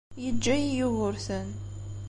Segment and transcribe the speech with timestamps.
[0.23, 1.49] Yeǧǧa-yi Yugurten.